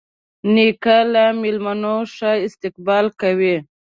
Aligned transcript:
نیکه 0.53 0.97
له 1.13 1.23
میلمانه 1.41 1.93
ښه 2.13 2.31
استقبال 2.47 3.05
کوي. 3.21 3.55